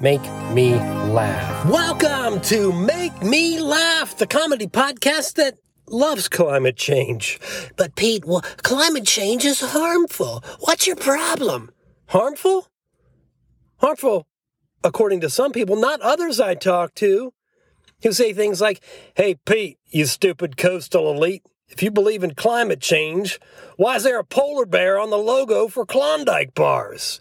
make 0.00 0.22
me 0.52 0.74
laugh. 0.74 1.66
Welcome 1.66 2.40
to 2.42 2.72
Make 2.72 3.22
Me 3.22 3.60
Laugh, 3.60 4.16
the 4.16 4.26
comedy 4.26 4.66
podcast 4.66 5.34
that 5.34 5.58
loves 5.88 6.28
climate 6.28 6.76
change. 6.76 7.40
But 7.76 7.96
Pete, 7.96 8.24
well, 8.24 8.42
climate 8.62 9.06
change 9.06 9.44
is 9.44 9.60
harmful. 9.60 10.44
What's 10.60 10.86
your 10.86 10.96
problem? 10.96 11.70
Harmful? 12.08 12.68
Harmful, 13.78 14.26
according 14.84 15.20
to 15.20 15.30
some 15.30 15.52
people, 15.52 15.76
not 15.76 16.00
others 16.00 16.40
I 16.40 16.54
talk 16.54 16.94
to, 16.96 17.32
who 18.02 18.12
say 18.12 18.32
things 18.32 18.60
like, 18.60 18.82
Hey, 19.14 19.36
Pete, 19.46 19.78
you 19.88 20.06
stupid 20.06 20.56
coastal 20.56 21.10
elite. 21.10 21.42
If 21.68 21.82
you 21.82 21.90
believe 21.90 22.22
in 22.22 22.34
climate 22.34 22.80
change, 22.80 23.40
why 23.76 23.96
is 23.96 24.04
there 24.04 24.18
a 24.18 24.24
polar 24.24 24.66
bear 24.66 25.00
on 25.00 25.10
the 25.10 25.16
logo 25.16 25.68
for 25.68 25.84
Klondike 25.84 26.54
bars? 26.54 27.20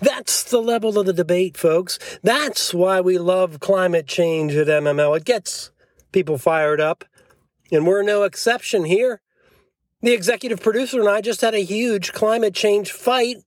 That's 0.00 0.42
the 0.44 0.60
level 0.60 0.98
of 0.98 1.06
the 1.06 1.12
debate, 1.12 1.56
folks. 1.56 1.98
That's 2.22 2.74
why 2.74 3.00
we 3.00 3.18
love 3.18 3.60
climate 3.60 4.06
change 4.06 4.54
at 4.54 4.66
MML. 4.66 5.16
It 5.16 5.24
gets 5.24 5.70
people 6.12 6.38
fired 6.38 6.80
up, 6.80 7.04
and 7.70 7.86
we're 7.86 8.02
no 8.02 8.22
exception 8.22 8.84
here. 8.84 9.20
The 10.02 10.12
executive 10.12 10.62
producer 10.62 11.00
and 11.00 11.08
I 11.08 11.20
just 11.20 11.40
had 11.40 11.54
a 11.54 11.64
huge 11.64 12.12
climate 12.12 12.54
change 12.54 12.92
fight 12.92 13.38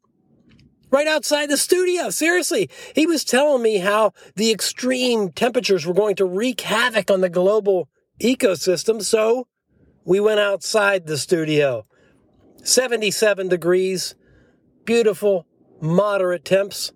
right 0.91 1.08
outside 1.08 1.50
the 1.50 1.58
studio. 1.58 2.09
Seriously, 2.09 2.70
he 2.95 3.05
was 3.05 3.23
telling 3.23 3.62
me 3.62 3.78
how 3.78 4.14
the 4.36 4.52
extreme 4.52 5.31
temperatures 5.31 5.86
were 5.86 5.94
going 5.94 6.16
to 6.16 6.25
wreak 6.25 6.62
havoc 6.62 7.12
on 7.12 7.22
the 7.22 7.30
global 7.30 7.89
ecosystem. 8.22 9.02
So 9.03 9.48
we 10.05 10.20
went 10.20 10.39
outside 10.39 11.05
the 11.05 11.17
studio. 11.17 11.86
77 12.64 13.48
degrees, 13.48 14.16
beautiful, 14.86 15.47
moderate 15.81 16.45
temps, 16.45 16.91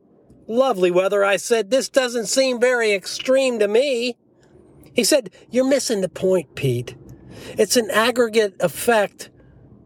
lovely 0.48 0.92
weather. 0.92 1.24
I 1.24 1.38
said, 1.38 1.70
This 1.70 1.90
doesn't 1.90 2.28
seem 2.28 2.60
very 2.60 2.92
extreme 2.92 3.60
to 3.60 3.68
me. 3.68 4.18
He 4.94 5.04
said, 5.04 5.30
You're 5.50 5.68
missing 5.68 6.02
the 6.02 6.10
point, 6.10 6.56
Pete. 6.56 6.96
It's 7.58 7.78
an 7.78 7.90
aggregate 7.92 8.56
effect 8.60 9.30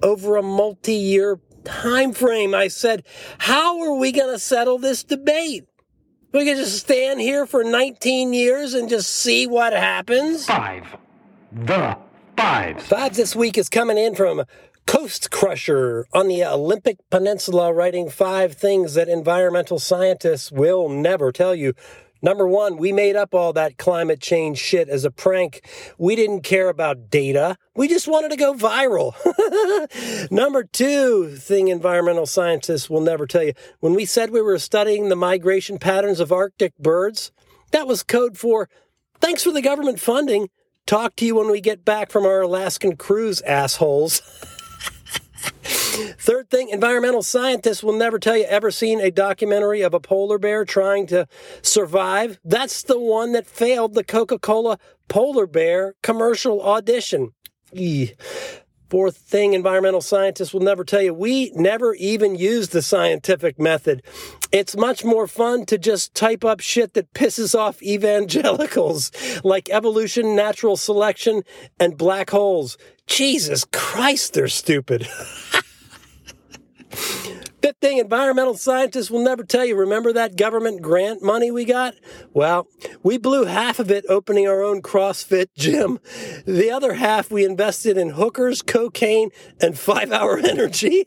over 0.01 0.35
a 0.35 0.43
multi 0.43 0.95
year 0.95 1.39
time 1.63 2.13
frame. 2.13 2.53
I 2.53 2.67
said, 2.67 3.03
How 3.39 3.81
are 3.81 3.95
we 3.95 4.11
going 4.11 4.33
to 4.33 4.39
settle 4.39 4.77
this 4.77 5.03
debate? 5.03 5.66
We 6.31 6.43
can 6.45 6.57
just 6.57 6.77
stand 6.79 7.21
here 7.21 7.45
for 7.45 7.63
19 7.63 8.33
years 8.33 8.73
and 8.73 8.89
just 8.89 9.09
see 9.09 9.47
what 9.47 9.71
happens. 9.71 10.45
Five. 10.45 10.85
The 11.53 11.97
five. 12.35 12.81
Five 12.81 13.16
this 13.16 13.35
week 13.35 13.57
is 13.57 13.69
coming 13.69 13.97
in 13.97 14.16
from 14.16 14.43
Coast 14.88 15.31
Crusher 15.31 16.05
on 16.14 16.28
the 16.28 16.44
Olympic 16.44 16.97
Peninsula, 17.09 17.73
writing 17.73 18.09
five 18.09 18.53
things 18.53 18.94
that 18.94 19.09
environmental 19.09 19.80
scientists 19.80 20.52
will 20.52 20.89
never 20.89 21.31
tell 21.31 21.55
you. 21.55 21.73
Number 22.22 22.47
one, 22.47 22.78
we 22.78 22.91
made 22.91 23.16
up 23.16 23.36
all 23.36 23.52
that 23.53 23.78
climate 23.78 24.19
change 24.19 24.58
shit 24.58 24.88
as 24.88 25.03
a 25.03 25.11
prank. 25.11 25.61
We 25.97 26.16
didn't 26.16 26.41
care 26.41 26.69
about 26.69 27.09
data. 27.09 27.58
We 27.75 27.88
just 27.88 28.08
wanted 28.08 28.30
to 28.31 28.38
go 28.38 28.53
viral. 28.53 29.13
Number 30.31 30.63
two 30.63 31.36
thing 31.36 31.67
environmental 31.67 32.25
scientists 32.25 32.89
will 32.89 33.02
never 33.02 33.28
tell 33.28 33.44
you. 33.44 33.53
When 33.80 33.94
we 33.94 34.06
said 34.06 34.30
we 34.30 34.41
were 34.41 34.59
studying 34.59 35.09
the 35.09 35.16
migration 35.16 35.78
patterns 35.78 36.19
of 36.19 36.31
Arctic 36.31 36.75
birds, 36.78 37.31
that 37.72 37.88
was 37.88 38.02
code 38.02 38.38
for 38.38 38.69
thanks 39.19 39.44
for 39.44 39.52
the 39.52 39.61
government 39.61 40.00
funding. 40.00 40.50
Talk 40.86 41.16
to 41.17 41.25
you 41.25 41.36
when 41.36 41.50
we 41.50 41.61
get 41.61 41.83
back 41.83 42.11
from 42.11 42.25
our 42.25 42.41
Alaskan 42.41 42.95
cruise, 42.95 43.41
assholes. 43.41 44.22
Third 45.95 46.49
thing, 46.49 46.69
environmental 46.69 47.23
scientists 47.23 47.83
will 47.83 47.97
never 47.97 48.19
tell 48.19 48.38
you 48.38 48.43
ever 48.45 48.69
seen 48.69 48.99
a 48.99 49.11
documentary 49.11 49.81
of 49.81 49.93
a 49.93 49.99
polar 49.99 50.38
bear 50.38 50.65
trying 50.65 51.07
to 51.07 51.27
survive. 51.61 52.39
That's 52.43 52.83
the 52.83 52.99
one 52.99 53.31
that 53.31 53.47
failed 53.47 53.93
the 53.93 54.03
Coca 54.03 54.38
Cola 54.38 54.77
polar 55.07 55.47
bear 55.47 55.95
commercial 56.03 56.61
audition. 56.61 57.33
Fourth 58.89 59.17
thing, 59.17 59.53
environmental 59.53 60.01
scientists 60.01 60.53
will 60.53 60.61
never 60.61 60.83
tell 60.83 61.01
you 61.01 61.13
we 61.13 61.51
never 61.56 61.95
even 61.95 62.35
use 62.35 62.69
the 62.69 62.81
scientific 62.81 63.59
method. 63.59 64.03
It's 64.51 64.77
much 64.77 65.03
more 65.03 65.27
fun 65.27 65.66
to 65.67 65.77
just 65.77 66.13
type 66.13 66.45
up 66.45 66.59
shit 66.59 66.94
that 66.94 67.13
pisses 67.13 67.57
off 67.57 67.81
evangelicals, 67.81 69.12
like 69.44 69.69
evolution, 69.69 70.35
natural 70.35 70.77
selection, 70.77 71.44
and 71.79 71.97
black 71.97 72.29
holes. 72.29 72.77
Jesus 73.07 73.66
Christ, 73.72 74.33
they're 74.33 74.47
stupid. 74.47 75.07
Fifth 76.95 77.78
thing, 77.81 77.97
environmental 77.97 78.56
scientists 78.56 79.09
will 79.09 79.23
never 79.23 79.44
tell 79.44 79.66
you. 79.66 79.75
Remember 79.75 80.13
that 80.13 80.35
government 80.35 80.83
grant 80.83 81.23
money 81.23 81.50
we 81.50 81.66
got? 81.66 81.95
Well, 82.31 82.67
we 83.01 83.17
blew 83.17 83.45
half 83.45 83.79
of 83.79 83.89
it 83.89 84.06
opening 84.07 84.47
our 84.47 84.61
own 84.61 84.83
CrossFit 84.83 85.47
gym. 85.57 86.00
The 86.45 86.69
other 86.69 86.94
half 86.94 87.31
we 87.31 87.44
invested 87.44 87.97
in 87.97 88.11
hookers, 88.11 88.61
cocaine, 88.61 89.31
and 89.59 89.78
five 89.79 90.11
hour 90.11 90.38
energy. 90.44 91.06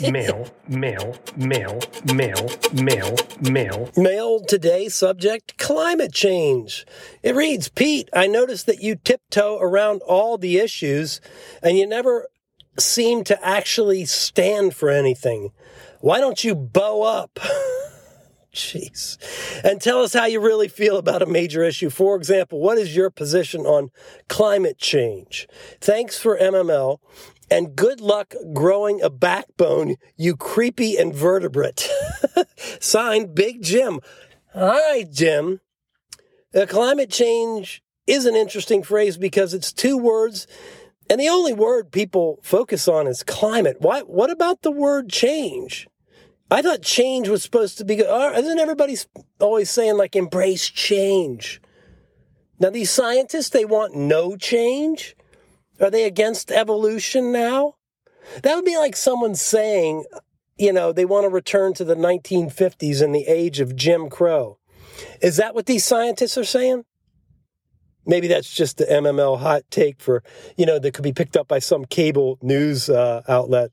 Mail, 0.00 0.48
mail, 0.68 1.16
mail, 1.36 1.80
mail, 2.14 2.50
mail, 2.72 3.16
mail. 3.40 3.90
Mail 3.96 4.44
today, 4.44 4.88
subject 4.88 5.58
climate 5.58 6.12
change. 6.12 6.86
It 7.24 7.34
reads 7.34 7.68
Pete, 7.68 8.08
I 8.12 8.28
noticed 8.28 8.66
that 8.66 8.80
you 8.80 8.94
tiptoe 8.94 9.58
around 9.58 10.02
all 10.02 10.38
the 10.38 10.58
issues 10.58 11.20
and 11.64 11.76
you 11.76 11.86
never 11.86 12.28
seem 12.78 13.24
to 13.24 13.46
actually 13.46 14.04
stand 14.04 14.74
for 14.74 14.88
anything. 14.88 15.50
Why 16.00 16.20
don't 16.20 16.42
you 16.44 16.54
bow 16.54 17.02
up? 17.02 17.38
Jeez. 18.52 19.18
And 19.62 19.80
tell 19.80 20.02
us 20.02 20.14
how 20.14 20.24
you 20.24 20.40
really 20.40 20.68
feel 20.68 20.96
about 20.96 21.20
a 21.20 21.26
major 21.26 21.62
issue. 21.62 21.90
For 21.90 22.16
example, 22.16 22.58
what 22.58 22.78
is 22.78 22.96
your 22.96 23.10
position 23.10 23.66
on 23.66 23.90
climate 24.28 24.78
change? 24.78 25.46
Thanks 25.80 26.18
for 26.18 26.38
MML 26.38 26.98
and 27.50 27.76
good 27.76 28.00
luck 28.00 28.34
growing 28.52 29.00
a 29.02 29.10
backbone, 29.10 29.96
you 30.16 30.36
creepy 30.36 30.96
invertebrate. 30.96 31.88
Signed, 32.80 33.34
Big 33.34 33.62
Jim. 33.62 34.00
All 34.54 34.68
right, 34.68 35.10
Jim. 35.10 35.60
Uh, 36.54 36.66
climate 36.66 37.10
change 37.10 37.82
is 38.06 38.24
an 38.26 38.34
interesting 38.34 38.82
phrase 38.82 39.16
because 39.16 39.54
it's 39.54 39.72
two 39.72 39.98
words 39.98 40.46
and 41.08 41.20
the 41.20 41.28
only 41.28 41.52
word 41.52 41.92
people 41.92 42.38
focus 42.42 42.88
on 42.88 43.06
is 43.06 43.22
climate. 43.22 43.76
Why, 43.80 44.00
what 44.00 44.30
about 44.30 44.62
the 44.62 44.72
word 44.72 45.10
change? 45.10 45.88
I 46.50 46.62
thought 46.62 46.82
change 46.82 47.28
was 47.28 47.42
supposed 47.42 47.78
to 47.78 47.84
be 47.84 47.96
good. 47.96 48.06
Uh, 48.06 48.32
isn't 48.36 48.58
everybody 48.58 48.96
always 49.40 49.70
saying, 49.70 49.96
like, 49.96 50.14
embrace 50.14 50.68
change? 50.68 51.60
Now, 52.58 52.70
these 52.70 52.90
scientists, 52.90 53.50
they 53.50 53.64
want 53.64 53.94
no 53.94 54.36
change? 54.36 55.16
Are 55.80 55.90
they 55.90 56.04
against 56.04 56.50
evolution 56.50 57.32
now? 57.32 57.74
That 58.42 58.54
would 58.54 58.64
be 58.64 58.78
like 58.78 58.96
someone 58.96 59.34
saying, 59.34 60.04
you 60.56 60.72
know, 60.72 60.92
they 60.92 61.04
want 61.04 61.24
to 61.24 61.28
return 61.28 61.74
to 61.74 61.84
the 61.84 61.94
1950s 61.94 63.02
and 63.02 63.14
the 63.14 63.26
age 63.26 63.60
of 63.60 63.76
Jim 63.76 64.08
Crow. 64.08 64.58
Is 65.20 65.36
that 65.36 65.54
what 65.54 65.66
these 65.66 65.84
scientists 65.84 66.38
are 66.38 66.44
saying? 66.44 66.84
Maybe 68.06 68.28
that's 68.28 68.52
just 68.52 68.78
the 68.78 68.84
MML 68.84 69.40
hot 69.40 69.62
take 69.70 70.00
for, 70.00 70.22
you 70.56 70.64
know, 70.64 70.78
that 70.78 70.94
could 70.94 71.02
be 71.02 71.12
picked 71.12 71.36
up 71.36 71.48
by 71.48 71.58
some 71.58 71.84
cable 71.84 72.38
news 72.40 72.88
uh, 72.88 73.22
outlet. 73.28 73.72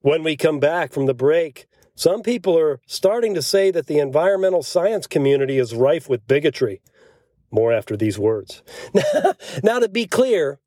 When 0.00 0.24
we 0.24 0.36
come 0.36 0.58
back 0.58 0.92
from 0.92 1.06
the 1.06 1.14
break, 1.14 1.66
some 1.94 2.22
people 2.22 2.58
are 2.58 2.80
starting 2.86 3.34
to 3.34 3.42
say 3.42 3.70
that 3.70 3.86
the 3.86 3.98
environmental 3.98 4.62
science 4.62 5.06
community 5.06 5.58
is 5.58 5.74
rife 5.74 6.08
with 6.08 6.26
bigotry. 6.26 6.82
More 7.50 7.72
after 7.72 7.96
these 7.96 8.18
words. 8.18 8.62
now, 9.62 9.78
to 9.78 9.88
be 9.88 10.06
clear, 10.06 10.58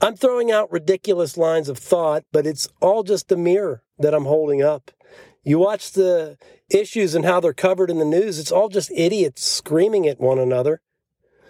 I'm 0.00 0.16
throwing 0.16 0.50
out 0.50 0.70
ridiculous 0.70 1.38
lines 1.38 1.68
of 1.68 1.78
thought, 1.78 2.24
but 2.30 2.46
it's 2.46 2.68
all 2.80 3.02
just 3.02 3.32
a 3.32 3.36
mirror 3.36 3.82
that 3.98 4.14
I'm 4.14 4.26
holding 4.26 4.62
up. 4.62 4.90
You 5.42 5.58
watch 5.58 5.92
the 5.92 6.36
issues 6.70 7.14
and 7.14 7.24
how 7.24 7.40
they're 7.40 7.54
covered 7.54 7.90
in 7.90 7.98
the 7.98 8.04
news, 8.04 8.38
it's 8.38 8.52
all 8.52 8.68
just 8.68 8.90
idiots 8.94 9.44
screaming 9.44 10.06
at 10.06 10.20
one 10.20 10.38
another. 10.38 10.80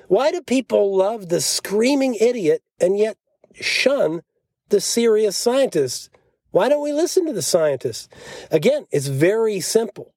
Why 0.09 0.31
do 0.31 0.43
people 0.43 0.97
love 0.97 1.29
the 1.29 1.41
screaming 1.41 2.15
idiot 2.15 2.63
and 2.81 2.99
yet 2.99 3.17
shun 3.55 4.23
the 4.69 4.81
serious 4.81 5.37
scientists? 5.37 6.11
Why 6.51 6.69
don't 6.69 6.83
we 6.83 6.93
listen 6.93 7.27
to 7.27 7.33
the 7.33 7.43
scientists? 7.43 8.09
Again, 8.51 8.87
it's 8.91 9.09
very 9.09 9.61
simple. 9.61 10.15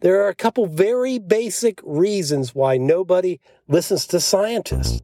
There 0.00 0.22
are 0.22 0.28
a 0.28 0.34
couple 0.34 0.66
very 0.66 1.18
basic 1.18 1.80
reasons 1.82 2.54
why 2.54 2.76
nobody 2.76 3.40
listens 3.66 4.06
to 4.08 4.20
scientists. 4.20 5.02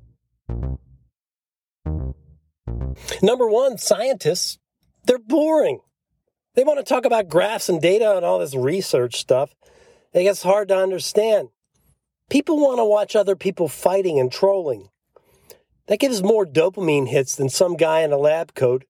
Number 3.20 3.48
one, 3.48 3.76
scientists, 3.78 4.58
they're 5.04 5.18
boring. 5.18 5.80
They 6.54 6.62
want 6.62 6.78
to 6.78 6.84
talk 6.84 7.04
about 7.04 7.28
graphs 7.28 7.68
and 7.68 7.82
data 7.82 8.16
and 8.16 8.24
all 8.24 8.38
this 8.38 8.54
research 8.54 9.16
stuff. 9.16 9.54
It 10.12 10.22
gets 10.22 10.44
hard 10.44 10.68
to 10.68 10.76
understand. 10.76 11.48
People 12.30 12.58
want 12.58 12.78
to 12.78 12.84
watch 12.84 13.14
other 13.14 13.36
people 13.36 13.68
fighting 13.68 14.18
and 14.18 14.32
trolling. 14.32 14.88
That 15.86 16.00
gives 16.00 16.22
more 16.22 16.46
dopamine 16.46 17.08
hits 17.08 17.36
than 17.36 17.48
some 17.48 17.76
guy 17.76 18.00
in 18.00 18.12
a 18.12 18.16
lab 18.16 18.54
coat. 18.54 18.84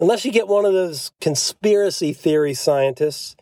Unless 0.00 0.24
you 0.24 0.32
get 0.32 0.48
one 0.48 0.64
of 0.64 0.72
those 0.72 1.12
conspiracy 1.20 2.12
theory 2.12 2.54
scientists, 2.54 3.36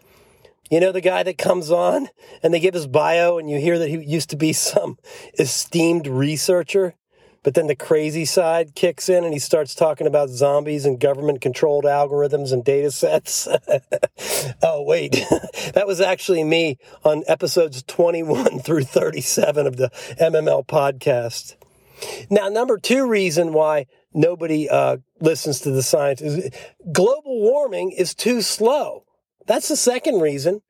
You 0.72 0.80
know, 0.80 0.90
the 0.90 1.02
guy 1.02 1.22
that 1.22 1.36
comes 1.36 1.70
on 1.70 2.08
and 2.42 2.54
they 2.54 2.58
give 2.58 2.72
his 2.72 2.86
bio 2.86 3.36
and 3.36 3.50
you 3.50 3.58
hear 3.58 3.78
that 3.78 3.90
he 3.90 4.02
used 4.02 4.30
to 4.30 4.36
be 4.36 4.52
some 4.72 4.96
esteemed 5.38 6.06
researcher, 6.06 6.94
but 7.42 7.54
then 7.54 7.66
the 7.66 7.74
crazy 7.74 8.24
side 8.24 8.74
kicks 8.74 9.08
in 9.08 9.24
and 9.24 9.32
he 9.32 9.38
starts 9.38 9.74
talking 9.74 10.06
about 10.06 10.28
zombies 10.28 10.86
and 10.86 11.00
government 11.00 11.40
controlled 11.40 11.84
algorithms 11.84 12.52
and 12.52 12.64
data 12.64 12.90
sets. 12.90 13.48
oh, 14.62 14.82
wait, 14.82 15.12
that 15.74 15.86
was 15.86 16.00
actually 16.00 16.44
me 16.44 16.78
on 17.04 17.24
episodes 17.26 17.82
21 17.82 18.60
through 18.60 18.84
37 18.84 19.66
of 19.66 19.76
the 19.76 19.90
MML 20.20 20.66
podcast. 20.66 21.56
Now, 22.30 22.48
number 22.48 22.78
two 22.78 23.06
reason 23.06 23.52
why 23.52 23.86
nobody 24.12 24.68
uh, 24.68 24.98
listens 25.20 25.60
to 25.60 25.70
the 25.70 25.82
science 25.82 26.20
is 26.20 26.50
global 26.92 27.40
warming 27.40 27.92
is 27.92 28.14
too 28.14 28.42
slow. 28.42 29.04
That's 29.46 29.68
the 29.68 29.76
second 29.76 30.20
reason. 30.20 30.62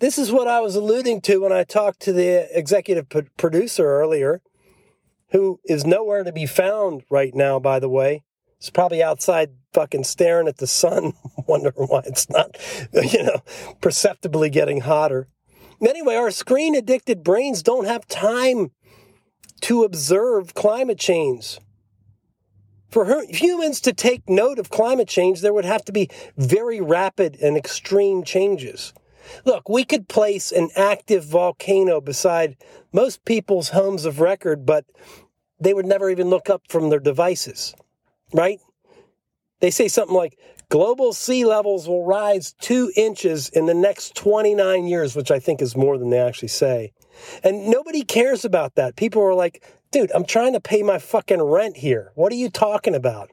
This 0.00 0.18
is 0.18 0.32
what 0.32 0.48
I 0.48 0.60
was 0.60 0.74
alluding 0.74 1.20
to 1.22 1.38
when 1.38 1.52
I 1.52 1.64
talked 1.64 2.00
to 2.00 2.12
the 2.12 2.48
executive 2.56 3.08
producer 3.36 3.86
earlier, 3.86 4.42
who 5.34 5.58
is 5.64 5.84
nowhere 5.84 6.22
to 6.22 6.32
be 6.32 6.46
found 6.46 7.02
right 7.10 7.34
now, 7.34 7.58
by 7.58 7.80
the 7.80 7.88
way. 7.88 8.22
He's 8.60 8.70
probably 8.70 9.02
outside 9.02 9.50
fucking 9.72 10.04
staring 10.04 10.46
at 10.46 10.58
the 10.58 10.66
sun, 10.68 11.14
wondering 11.48 11.74
why 11.88 12.02
it's 12.06 12.30
not, 12.30 12.56
you 12.92 13.24
know, 13.24 13.42
perceptibly 13.80 14.48
getting 14.48 14.82
hotter. 14.82 15.26
Anyway, 15.80 16.14
our 16.14 16.30
screen 16.30 16.76
addicted 16.76 17.24
brains 17.24 17.64
don't 17.64 17.86
have 17.86 18.06
time 18.06 18.70
to 19.62 19.82
observe 19.82 20.54
climate 20.54 21.00
change. 21.00 21.58
For 22.88 23.24
humans 23.28 23.80
to 23.80 23.92
take 23.92 24.30
note 24.30 24.60
of 24.60 24.70
climate 24.70 25.08
change, 25.08 25.40
there 25.40 25.52
would 25.52 25.64
have 25.64 25.84
to 25.86 25.92
be 25.92 26.08
very 26.36 26.80
rapid 26.80 27.36
and 27.42 27.56
extreme 27.56 28.22
changes. 28.22 28.92
Look, 29.44 29.68
we 29.68 29.84
could 29.84 30.08
place 30.08 30.52
an 30.52 30.70
active 30.76 31.24
volcano 31.24 32.00
beside 32.00 32.56
most 32.92 33.24
people's 33.24 33.70
homes 33.70 34.04
of 34.04 34.20
record, 34.20 34.64
but 34.64 34.84
they 35.64 35.74
would 35.74 35.86
never 35.86 36.10
even 36.10 36.30
look 36.30 36.50
up 36.50 36.62
from 36.68 36.90
their 36.90 37.00
devices, 37.00 37.74
right? 38.32 38.60
They 39.60 39.70
say 39.70 39.88
something 39.88 40.16
like 40.16 40.38
global 40.68 41.12
sea 41.12 41.44
levels 41.44 41.88
will 41.88 42.04
rise 42.04 42.54
two 42.60 42.92
inches 42.96 43.48
in 43.48 43.66
the 43.66 43.74
next 43.74 44.14
29 44.14 44.86
years, 44.86 45.16
which 45.16 45.30
I 45.30 45.38
think 45.38 45.62
is 45.62 45.76
more 45.76 45.98
than 45.98 46.10
they 46.10 46.18
actually 46.18 46.48
say. 46.48 46.92
And 47.42 47.68
nobody 47.68 48.02
cares 48.02 48.44
about 48.44 48.74
that. 48.74 48.96
People 48.96 49.22
are 49.22 49.34
like, 49.34 49.64
dude, 49.90 50.10
I'm 50.14 50.24
trying 50.24 50.52
to 50.54 50.60
pay 50.60 50.82
my 50.82 50.98
fucking 50.98 51.40
rent 51.40 51.76
here. 51.76 52.12
What 52.14 52.32
are 52.32 52.36
you 52.36 52.50
talking 52.50 52.94
about? 52.94 53.30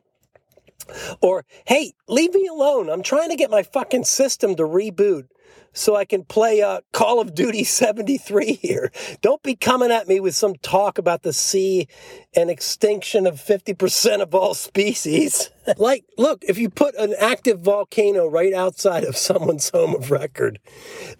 Or, 1.22 1.46
hey, 1.66 1.94
leave 2.08 2.34
me 2.34 2.48
alone. 2.48 2.90
I'm 2.90 3.04
trying 3.04 3.30
to 3.30 3.36
get 3.36 3.52
my 3.52 3.64
fucking 3.64 4.06
system 4.06 4.56
to 4.56 4.64
reboot 4.64 5.28
so 5.74 5.96
I 5.96 6.06
can 6.06 6.26
play 6.26 6.62
uh, 6.62 6.82
Call 6.92 7.20
of 7.20 7.34
Duty 7.34 7.64
73 7.64 8.54
here. 8.54 8.92
Don't 9.22 9.42
be 9.44 9.56
coming 9.56 9.92
at 9.92 10.08
me 10.08 10.20
with 10.20 10.36
some 10.36 10.56
talk 10.56 10.98
about 10.98 11.24
the 11.24 11.34
sea 11.34 11.88
and 12.36 12.50
extinction 12.50 13.26
of 13.26 13.36
50% 13.36 14.22
of 14.22 14.36
all 14.36 14.54
species. 14.54 15.50
like, 15.78 16.06
look, 16.18 16.44
if 16.44 16.58
you 16.58 16.70
put 16.70 16.96
an 16.96 17.14
active 17.20 17.62
volcano 17.62 18.28
right 18.28 18.54
outside 18.54 19.04
of 19.04 19.18
someone's 19.18 19.70
home 19.70 19.96
of 19.96 20.12
record, 20.12 20.60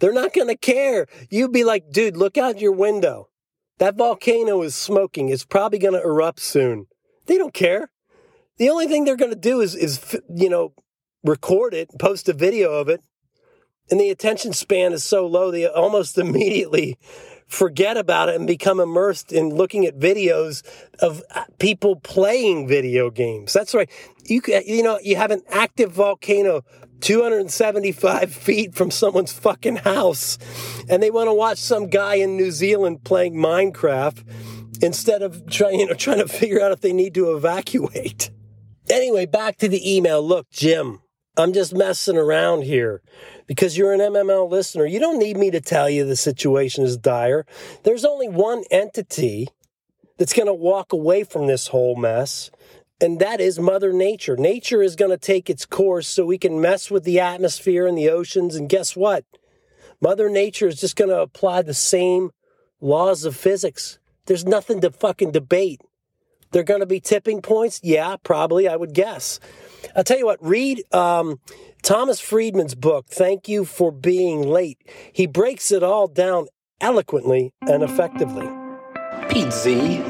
they're 0.00 0.12
not 0.12 0.32
going 0.32 0.48
to 0.48 0.56
care. 0.56 1.06
You'd 1.30 1.52
be 1.52 1.64
like, 1.64 1.90
dude, 1.90 2.16
look 2.16 2.36
out 2.36 2.60
your 2.60 2.72
window. 2.72 3.28
That 3.78 3.96
volcano 3.96 4.62
is 4.62 4.74
smoking. 4.74 5.28
It's 5.28 5.44
probably 5.44 5.78
going 5.78 5.94
to 5.94 6.02
erupt 6.02 6.40
soon. 6.40 6.86
They 7.26 7.38
don't 7.38 7.54
care. 7.54 7.90
The 8.58 8.68
only 8.68 8.86
thing 8.86 9.04
they're 9.04 9.16
going 9.16 9.32
to 9.32 9.36
do 9.36 9.60
is, 9.60 9.74
is, 9.74 10.20
you 10.34 10.48
know, 10.48 10.74
record 11.24 11.74
it, 11.74 11.88
post 11.98 12.28
a 12.28 12.32
video 12.32 12.72
of 12.72 12.88
it, 12.88 13.00
and 13.90 13.98
the 13.98 14.10
attention 14.10 14.52
span 14.52 14.92
is 14.92 15.04
so 15.04 15.26
low 15.26 15.50
they 15.50 15.66
almost 15.66 16.18
immediately 16.18 16.98
forget 17.46 17.96
about 17.96 18.30
it 18.30 18.36
and 18.36 18.46
become 18.46 18.80
immersed 18.80 19.30
in 19.30 19.50
looking 19.50 19.84
at 19.84 19.98
videos 19.98 20.62
of 21.00 21.22
uh, 21.34 21.44
people 21.58 21.96
playing 21.96 22.66
video 22.66 23.10
games. 23.10 23.52
That's 23.52 23.74
right. 23.74 23.90
You 24.24 24.40
you 24.66 24.82
know 24.82 24.98
you 25.02 25.16
have 25.16 25.30
an 25.30 25.42
active 25.48 25.92
volcano 25.92 26.62
275 27.00 28.32
feet 28.34 28.74
from 28.74 28.90
someone's 28.90 29.32
fucking 29.32 29.76
house, 29.76 30.38
and 30.88 31.02
they 31.02 31.10
want 31.10 31.28
to 31.28 31.34
watch 31.34 31.58
some 31.58 31.88
guy 31.88 32.14
in 32.16 32.36
New 32.36 32.50
Zealand 32.50 33.04
playing 33.04 33.34
Minecraft 33.34 34.24
instead 34.82 35.22
of 35.22 35.46
trying 35.46 35.80
you 35.80 35.86
know 35.86 35.94
trying 35.94 36.18
to 36.18 36.28
figure 36.28 36.60
out 36.60 36.72
if 36.72 36.80
they 36.80 36.92
need 36.92 37.14
to 37.14 37.36
evacuate. 37.36 38.30
Anyway, 38.92 39.24
back 39.24 39.56
to 39.56 39.68
the 39.68 39.96
email. 39.96 40.22
Look, 40.22 40.50
Jim, 40.50 41.00
I'm 41.38 41.54
just 41.54 41.72
messing 41.72 42.18
around 42.18 42.64
here 42.64 43.00
because 43.46 43.78
you're 43.78 43.94
an 43.94 44.00
MML 44.00 44.50
listener. 44.50 44.84
You 44.84 45.00
don't 45.00 45.18
need 45.18 45.38
me 45.38 45.50
to 45.50 45.62
tell 45.62 45.88
you 45.88 46.04
the 46.04 46.14
situation 46.14 46.84
is 46.84 46.98
dire. 46.98 47.46
There's 47.84 48.04
only 48.04 48.28
one 48.28 48.64
entity 48.70 49.48
that's 50.18 50.34
going 50.34 50.46
to 50.46 50.52
walk 50.52 50.92
away 50.92 51.24
from 51.24 51.46
this 51.46 51.68
whole 51.68 51.96
mess, 51.96 52.50
and 53.00 53.18
that 53.18 53.40
is 53.40 53.58
Mother 53.58 53.94
Nature. 53.94 54.36
Nature 54.36 54.82
is 54.82 54.94
going 54.94 55.10
to 55.10 55.16
take 55.16 55.48
its 55.48 55.64
course 55.64 56.06
so 56.06 56.26
we 56.26 56.36
can 56.36 56.60
mess 56.60 56.90
with 56.90 57.04
the 57.04 57.18
atmosphere 57.18 57.86
and 57.86 57.96
the 57.96 58.10
oceans. 58.10 58.56
And 58.56 58.68
guess 58.68 58.94
what? 58.94 59.24
Mother 60.02 60.28
Nature 60.28 60.68
is 60.68 60.78
just 60.78 60.96
going 60.96 61.08
to 61.08 61.22
apply 61.22 61.62
the 61.62 61.72
same 61.72 62.30
laws 62.78 63.24
of 63.24 63.34
physics. 63.34 63.98
There's 64.26 64.44
nothing 64.44 64.82
to 64.82 64.90
fucking 64.90 65.32
debate. 65.32 65.80
They're 66.52 66.62
going 66.62 66.80
to 66.80 66.86
be 66.86 67.00
tipping 67.00 67.42
points? 67.42 67.80
Yeah, 67.82 68.16
probably, 68.22 68.68
I 68.68 68.76
would 68.76 68.94
guess. 68.94 69.40
I'll 69.96 70.04
tell 70.04 70.18
you 70.18 70.26
what, 70.26 70.38
read 70.40 70.82
um, 70.94 71.40
Thomas 71.82 72.20
Friedman's 72.20 72.74
book, 72.74 73.06
Thank 73.08 73.48
You 73.48 73.64
for 73.64 73.90
Being 73.90 74.42
Late. 74.42 74.78
He 75.12 75.26
breaks 75.26 75.72
it 75.72 75.82
all 75.82 76.06
down 76.06 76.46
eloquently 76.80 77.52
and 77.62 77.82
effectively. 77.82 78.48
Pete 79.28 79.52
Z 79.52 80.02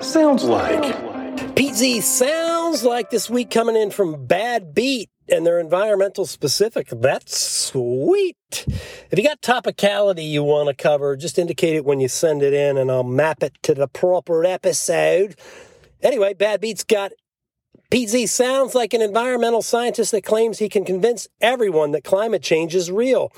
sounds 0.00 0.44
like. 0.44 1.54
Pete 1.54 1.74
Z 1.74 2.00
sounds 2.00 2.57
like 2.68 3.08
this 3.08 3.30
week 3.30 3.48
coming 3.50 3.76
in 3.76 3.90
from 3.90 4.26
Bad 4.26 4.74
Beat 4.74 5.08
and 5.26 5.46
they're 5.46 5.58
environmental 5.58 6.26
specific. 6.26 6.88
That's 6.90 7.38
sweet. 7.38 8.36
If 9.10 9.14
you 9.16 9.22
got 9.22 9.40
topicality 9.40 10.28
you 10.28 10.42
want 10.42 10.68
to 10.68 10.74
cover, 10.74 11.16
just 11.16 11.38
indicate 11.38 11.76
it 11.76 11.86
when 11.86 11.98
you 11.98 12.08
send 12.08 12.42
it 12.42 12.52
in 12.52 12.76
and 12.76 12.90
I'll 12.90 13.04
map 13.04 13.42
it 13.42 13.54
to 13.62 13.74
the 13.74 13.88
proper 13.88 14.44
episode. 14.44 15.34
Anyway, 16.02 16.34
Bad 16.34 16.60
Beat's 16.60 16.84
got 16.84 17.12
PZ 17.90 18.28
sounds 18.28 18.74
like 18.74 18.92
an 18.92 19.00
environmental 19.00 19.62
scientist 19.62 20.12
that 20.12 20.22
claims 20.22 20.58
he 20.58 20.68
can 20.68 20.84
convince 20.84 21.26
everyone 21.40 21.92
that 21.92 22.04
climate 22.04 22.42
change 22.42 22.74
is 22.74 22.90
real, 22.90 23.32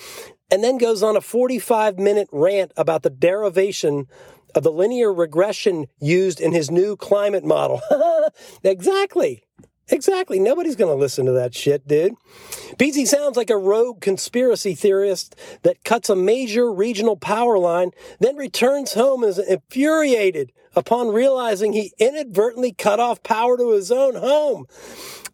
and 0.50 0.64
then 0.64 0.76
goes 0.76 1.04
on 1.04 1.16
a 1.16 1.20
45 1.20 2.00
minute 2.00 2.28
rant 2.32 2.72
about 2.76 3.04
the 3.04 3.10
derivation 3.10 4.08
of 4.54 4.62
the 4.62 4.72
linear 4.72 5.12
regression 5.12 5.86
used 6.00 6.40
in 6.40 6.52
his 6.52 6.70
new 6.70 6.96
climate 6.96 7.44
model. 7.44 7.80
exactly. 8.64 9.42
Exactly. 9.88 10.38
Nobody's 10.38 10.76
going 10.76 10.92
to 10.92 11.00
listen 11.00 11.26
to 11.26 11.32
that 11.32 11.54
shit, 11.54 11.86
dude. 11.86 12.14
PZ 12.76 13.06
sounds 13.06 13.36
like 13.36 13.50
a 13.50 13.56
rogue 13.56 14.00
conspiracy 14.00 14.74
theorist 14.74 15.34
that 15.62 15.82
cuts 15.84 16.08
a 16.08 16.16
major 16.16 16.72
regional 16.72 17.16
power 17.16 17.58
line, 17.58 17.90
then 18.20 18.36
returns 18.36 18.94
home 18.94 19.24
as 19.24 19.38
infuriated 19.38 20.52
upon 20.76 21.08
realizing 21.08 21.72
he 21.72 21.92
inadvertently 21.98 22.72
cut 22.72 23.00
off 23.00 23.22
power 23.24 23.56
to 23.56 23.72
his 23.72 23.90
own 23.90 24.14
home, 24.14 24.66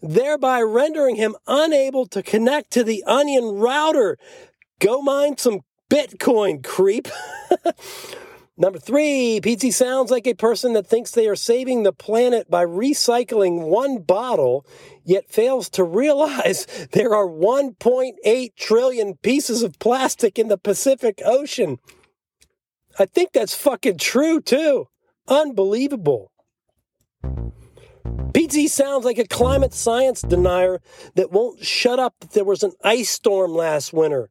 thereby 0.02 0.62
rendering 0.62 1.16
him 1.16 1.36
unable 1.46 2.06
to 2.06 2.22
connect 2.22 2.70
to 2.70 2.82
the 2.82 3.04
onion 3.06 3.44
router. 3.44 4.16
Go 4.78 5.02
mine 5.02 5.36
some 5.36 5.60
Bitcoin, 5.90 6.64
creep. 6.64 7.08
Number 8.58 8.78
three, 8.78 9.38
PZ 9.42 9.70
sounds 9.74 10.10
like 10.10 10.26
a 10.26 10.32
person 10.32 10.72
that 10.72 10.86
thinks 10.86 11.10
they 11.10 11.28
are 11.28 11.36
saving 11.36 11.82
the 11.82 11.92
planet 11.92 12.50
by 12.50 12.64
recycling 12.64 13.68
one 13.68 13.98
bottle, 13.98 14.64
yet 15.04 15.28
fails 15.30 15.68
to 15.70 15.84
realize 15.84 16.66
there 16.92 17.14
are 17.14 17.26
1.8 17.26 18.56
trillion 18.56 19.16
pieces 19.16 19.62
of 19.62 19.78
plastic 19.78 20.38
in 20.38 20.48
the 20.48 20.56
Pacific 20.56 21.20
Ocean. 21.22 21.78
I 22.98 23.04
think 23.04 23.32
that's 23.32 23.54
fucking 23.54 23.98
true, 23.98 24.40
too. 24.40 24.88
Unbelievable. 25.28 26.32
PZ 27.22 28.70
sounds 28.70 29.04
like 29.04 29.18
a 29.18 29.26
climate 29.26 29.74
science 29.74 30.22
denier 30.22 30.80
that 31.14 31.30
won't 31.30 31.62
shut 31.62 31.98
up 31.98 32.14
that 32.20 32.32
there 32.32 32.44
was 32.44 32.62
an 32.62 32.72
ice 32.82 33.10
storm 33.10 33.52
last 33.52 33.92
winter 33.92 34.30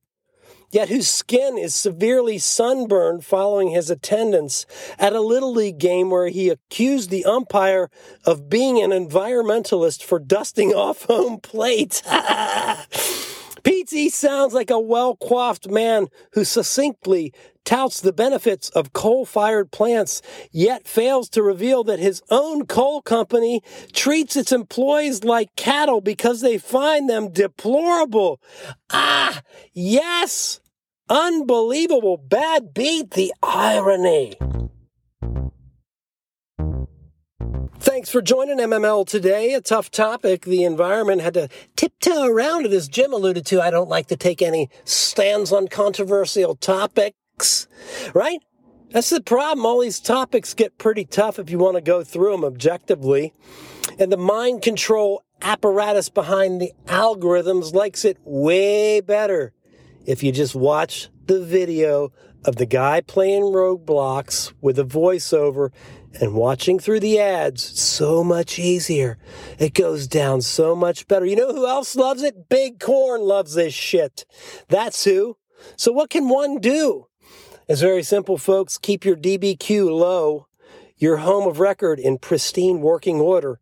yet 0.71 0.89
whose 0.89 1.09
skin 1.09 1.57
is 1.57 1.73
severely 1.73 2.37
sunburned 2.37 3.25
following 3.25 3.69
his 3.69 3.89
attendance 3.89 4.65
at 4.97 5.13
a 5.13 5.21
Little 5.21 5.53
League 5.53 5.77
game 5.77 6.09
where 6.09 6.29
he 6.29 6.49
accused 6.49 7.09
the 7.09 7.25
umpire 7.25 7.89
of 8.25 8.49
being 8.49 8.81
an 8.81 8.91
environmentalist 8.91 10.03
for 10.03 10.19
dusting 10.19 10.69
off 10.73 11.03
home 11.03 11.39
plate. 11.39 12.01
Pete 13.65 14.13
sounds 14.13 14.53
like 14.53 14.69
a 14.69 14.79
well 14.79 15.15
coiffed 15.15 15.67
man 15.69 16.07
who 16.33 16.43
succinctly 16.43 17.33
touts 17.65 17.99
the 17.99 18.13
benefits 18.13 18.69
of 18.69 18.93
coal 18.93 19.25
fired 19.25 19.71
plants, 19.71 20.21
yet 20.51 20.87
fails 20.87 21.29
to 21.29 21.41
reveal 21.41 21.83
that 21.83 21.97
his 21.97 22.21
own 22.29 22.67
coal 22.67 23.01
company 23.01 23.61
treats 23.91 24.35
its 24.35 24.51
employees 24.51 25.23
like 25.23 25.55
cattle 25.55 25.99
because 25.99 26.41
they 26.41 26.59
find 26.59 27.09
them 27.09 27.31
deplorable. 27.31 28.39
Ah, 28.91 29.41
yes! 29.73 30.61
Unbelievable 31.09 32.17
bad 32.17 32.73
beat, 32.73 33.11
the 33.11 33.33
irony. 33.41 34.35
Thanks 37.79 38.09
for 38.09 38.21
joining 38.21 38.57
MML 38.57 39.05
today. 39.05 39.53
A 39.53 39.61
tough 39.61 39.91
topic. 39.91 40.45
The 40.45 40.63
environment 40.63 41.21
had 41.21 41.33
to 41.33 41.49
tiptoe 41.75 42.25
around 42.25 42.65
it, 42.65 42.71
as 42.71 42.87
Jim 42.87 43.13
alluded 43.13 43.45
to. 43.47 43.61
I 43.61 43.69
don't 43.69 43.89
like 43.89 44.07
to 44.07 44.15
take 44.15 44.41
any 44.41 44.69
stands 44.85 45.51
on 45.51 45.67
controversial 45.67 46.55
topics, 46.55 47.67
right? 48.13 48.39
That's 48.91 49.09
the 49.09 49.21
problem. 49.21 49.65
All 49.65 49.81
these 49.81 49.99
topics 49.99 50.53
get 50.53 50.77
pretty 50.77 51.03
tough 51.03 51.37
if 51.37 51.49
you 51.49 51.59
want 51.59 51.75
to 51.75 51.81
go 51.81 52.03
through 52.03 52.31
them 52.31 52.45
objectively. 52.45 53.33
And 53.99 54.11
the 54.11 54.17
mind 54.17 54.61
control 54.61 55.23
apparatus 55.41 56.09
behind 56.09 56.61
the 56.61 56.71
algorithms 56.85 57.73
likes 57.73 58.05
it 58.05 58.17
way 58.23 59.01
better 59.01 59.53
if 60.05 60.23
you 60.23 60.31
just 60.31 60.55
watch 60.55 61.09
the 61.25 61.43
video 61.43 62.11
of 62.45 62.57
the 62.57 62.65
guy 62.65 63.01
playing 63.01 63.43
Roblox 63.43 64.53
with 64.61 64.77
a 64.77 64.83
voiceover 64.83 65.71
and 66.21 66.35
watching 66.35 66.79
through 66.79 66.99
the 66.99 67.19
ads 67.19 67.79
so 67.79 68.23
much 68.23 68.57
easier. 68.59 69.17
It 69.57 69.73
goes 69.73 70.07
down 70.07 70.41
so 70.41 70.75
much 70.75 71.07
better. 71.07 71.25
You 71.25 71.35
know 71.35 71.53
who 71.53 71.67
else 71.67 71.95
loves 71.95 72.23
it? 72.23 72.47
Big 72.47 72.79
Corn 72.79 73.21
loves 73.21 73.55
this 73.55 73.73
shit. 73.73 74.25
That's 74.69 75.03
who. 75.03 75.37
So 75.75 75.91
what 75.91 76.09
can 76.09 76.29
one 76.29 76.59
do? 76.59 77.07
It's 77.67 77.81
very 77.81 78.03
simple, 78.03 78.37
folks. 78.37 78.77
Keep 78.77 79.05
your 79.05 79.15
DBQ 79.15 79.89
low, 79.89 80.47
your 80.97 81.17
home 81.17 81.47
of 81.47 81.59
record 81.59 81.99
in 81.99 82.19
pristine 82.19 82.79
working 82.79 83.19
order, 83.19 83.59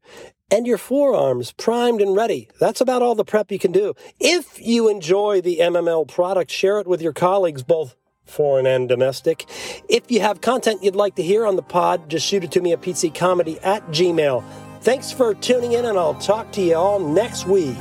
and 0.52 0.68
your 0.68 0.78
forearms 0.78 1.54
primed 1.54 2.02
and 2.02 2.16
ready. 2.16 2.50
That's 2.60 2.82
about 2.82 3.02
all 3.02 3.16
the 3.16 3.24
prep 3.24 3.50
you 3.50 3.60
can 3.60 3.72
do. 3.72 3.94
If 4.20 4.60
you 4.60 4.90
enjoy 4.90 5.40
the 5.40 5.60
MML 5.60 6.08
product, 6.08 6.52
share 6.52 6.80
it 6.80 6.88
with 6.88 7.02
your 7.02 7.14
colleagues, 7.14 7.64
both 7.64 7.96
foreign 8.26 8.66
and 8.66 8.90
domestic. 8.90 9.46
If 9.90 10.10
you 10.10 10.22
have 10.22 10.42
content 10.42 10.84
you'd 10.84 10.96
like 10.96 11.16
to 11.16 11.24
hear 11.24 11.46
on 11.46 11.56
the 11.56 11.62
pod, 11.62 12.10
just 12.10 12.26
shoot 12.26 12.44
it 12.44 12.52
to 12.52 12.62
me 12.62 12.74
at 12.74 12.82
petezcomedy 12.82 13.60
at 13.64 13.86
gmail. 13.88 14.44
Thanks 14.82 15.12
for 15.12 15.34
tuning 15.34 15.74
in, 15.74 15.86
and 15.86 15.98
I'll 15.98 16.16
talk 16.16 16.52
to 16.54 16.62
you 16.62 16.76
all 16.76 17.00
next 17.00 17.48
week. 17.48 17.78